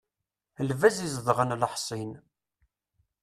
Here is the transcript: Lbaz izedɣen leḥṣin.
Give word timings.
Lbaz 0.67 0.97
izedɣen 1.05 1.55
leḥṣin. 1.61 2.11